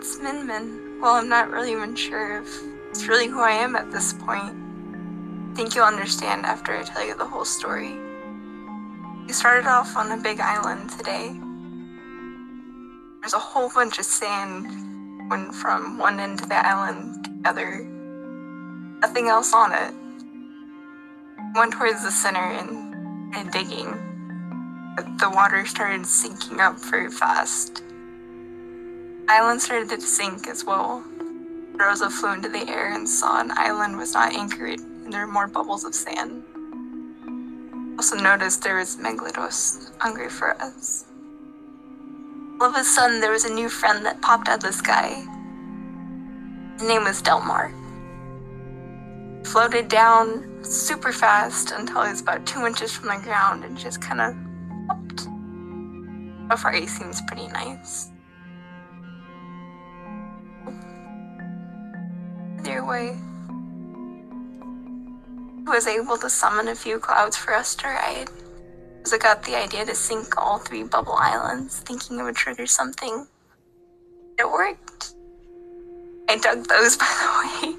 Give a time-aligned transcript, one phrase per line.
[0.00, 0.98] it's Min Min.
[0.98, 4.56] Well, I'm not really even sure if it's really who I am at this point.
[5.52, 7.98] I think you'll understand after I tell you the whole story.
[9.26, 11.38] We started off on a big island today.
[13.20, 17.48] There's a whole bunch of sand went from one end of the island to the
[17.50, 17.84] other.
[19.02, 19.92] Nothing else on it.
[21.54, 23.92] Went towards the center and, and digging.
[24.96, 27.82] But the water started sinking up very fast.
[29.30, 31.04] Island started to sink as well.
[31.76, 35.32] Rosa flew into the air and saw an island was not anchored and there were
[35.32, 36.42] more bubbles of sand.
[37.96, 41.04] Also noticed there was Megalodons hungry for us.
[42.60, 45.24] All of a sudden, there was a new friend that popped out of the sky.
[46.74, 47.72] His name was Delmar.
[49.44, 54.02] Floated down super fast until he was about two inches from the ground and just
[54.02, 54.34] kind of
[54.88, 55.20] popped.
[56.50, 58.09] So far, he seems pretty nice.
[62.90, 63.16] Way,
[65.64, 68.28] was able to summon a few clouds for us to ride.
[69.04, 72.66] So I got the idea to sink all three bubble islands, thinking it would trigger
[72.66, 73.28] something.
[74.38, 75.14] It worked.
[76.28, 77.76] I dug those, by the way.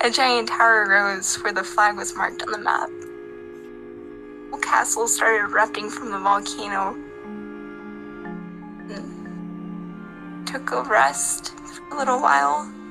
[0.00, 2.90] A giant tower rose where the flag was marked on the map.
[4.50, 6.94] The castle started erupting from the volcano.
[8.88, 10.44] Hmm.
[10.44, 12.81] Took a rest for a little while.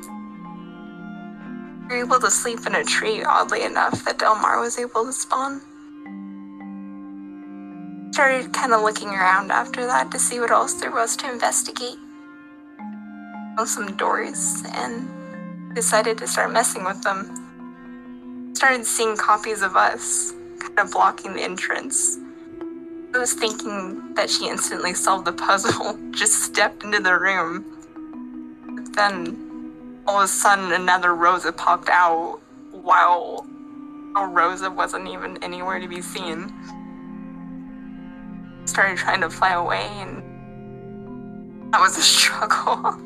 [1.91, 5.11] We were able to sleep in a tree, oddly enough, that Delmar was able to
[5.11, 5.61] spawn
[8.11, 11.97] started kind of looking around after that to see what else there was to investigate.
[13.57, 15.09] Found some doors and
[15.73, 18.53] decided to start messing with them.
[18.53, 22.19] Started seeing copies of us kind of blocking the entrance.
[23.13, 27.65] I was thinking that she instantly solved the puzzle, just stepped into the room.
[28.75, 29.50] But then
[30.07, 32.39] all of a sudden another Rosa popped out
[32.71, 33.45] while
[34.15, 36.53] Rosa wasn't even anywhere to be seen
[38.65, 40.23] started trying to fly away, and
[41.73, 42.97] that was a struggle.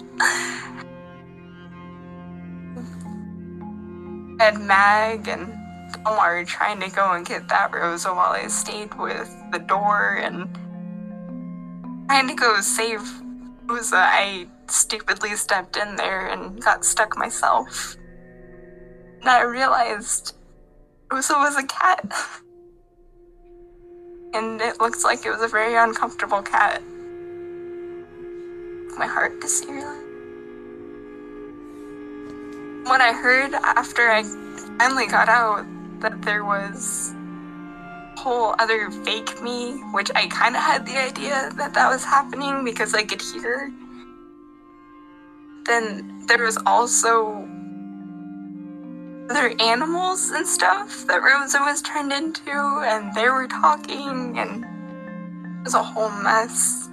[4.40, 5.54] and Mag and
[6.06, 10.54] Omar trying to go and get that Rosa while I stayed with the door and
[12.08, 13.02] trying to go save
[13.66, 13.98] Rosa.
[13.98, 17.96] I stupidly stepped in there and got stuck myself.
[19.22, 20.36] And I realized
[21.12, 22.02] Rosa was a cat.
[24.34, 26.82] and it looks like it was a very uncomfortable cat.
[28.98, 30.02] My heart her.
[32.90, 34.24] When I heard after I
[34.78, 35.66] finally got out
[36.02, 37.14] that there was
[38.18, 42.64] whole other fake me, which I kind of had the idea that that was happening
[42.64, 43.72] because I could hear.
[45.66, 47.48] Then there was also
[49.30, 55.64] other animals and stuff that Rosa was turned into, and they were talking, and it
[55.64, 56.90] was a whole mess.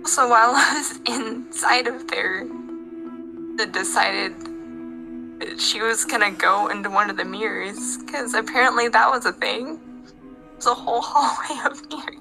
[0.00, 2.46] Also, while I was inside of there,
[3.58, 4.34] it decided
[5.58, 9.80] she was gonna go into one of the mirrors, because apparently that was a thing.
[10.06, 12.19] It was a whole hallway of mirrors.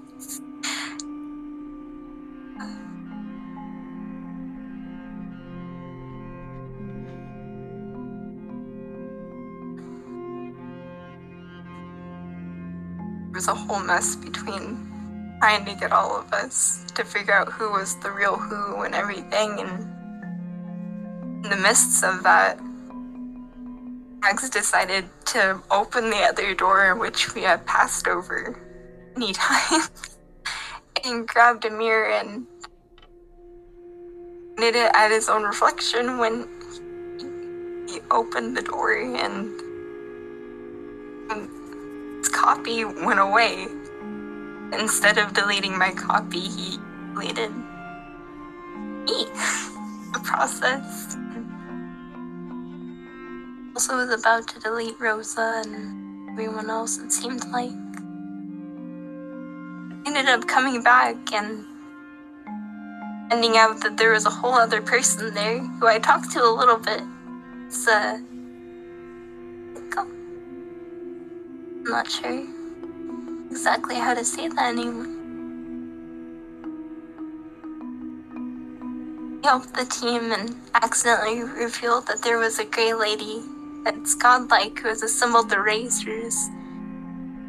[13.39, 17.71] Was a whole mess between trying to get all of us to figure out who
[17.71, 19.57] was the real who and everything.
[19.61, 22.59] And in the midst of that,
[24.19, 28.59] Max decided to open the other door, which we had passed over
[29.15, 29.89] many times,
[31.05, 32.45] and grabbed a mirror and
[34.57, 36.45] pointed it at his own reflection when
[37.87, 39.61] he opened the door and
[42.49, 43.67] copy went away.
[44.73, 46.79] Instead of deleting my copy, he
[47.13, 47.51] deleted
[49.05, 49.25] me.
[50.13, 51.15] the process.
[53.75, 57.69] Also was about to delete Rosa and everyone else, it seemed like.
[60.07, 61.63] Ended up coming back and
[63.29, 66.49] finding out that there was a whole other person there who I talked to a
[66.49, 67.03] little bit.
[67.67, 68.17] It's uh
[71.79, 72.45] I'm not sure
[73.49, 75.05] exactly how to say that anymore.
[79.41, 83.41] He helped the team and accidentally revealed that there was a gray lady
[83.85, 86.35] that's godlike who has assembled the Razors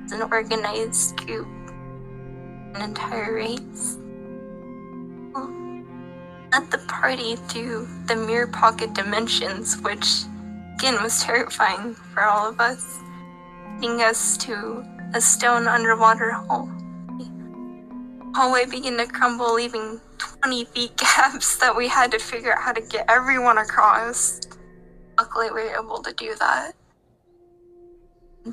[0.04, 1.48] as an organized group,
[2.74, 3.98] an entire race.
[6.52, 10.22] led the party through the mirror pocket dimensions, which
[10.76, 12.98] again was terrifying for all of us,
[13.82, 14.84] us to
[15.14, 16.68] a stone underwater hole.
[18.34, 22.72] Hallway began to crumble, leaving 20 feet gaps that we had to figure out how
[22.72, 24.40] to get everyone across.
[25.18, 26.72] Luckily, we were able to do that.
[28.44, 28.52] We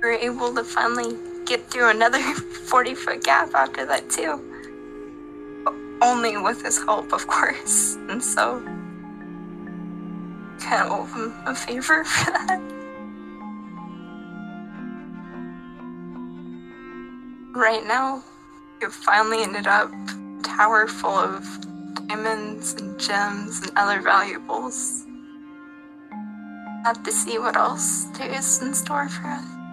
[0.00, 2.20] were able to finally get through another
[2.68, 4.52] 40 foot gap after that, too.
[6.00, 7.96] Only with his help, of course.
[8.08, 8.62] And so,
[10.64, 12.60] kind of owe him a favor for that.
[17.54, 18.24] Right now,
[18.80, 21.44] we've finally ended up a tower full of
[22.08, 25.06] diamonds and gems and other valuables.
[26.84, 29.63] Have to see what else there is in store for us.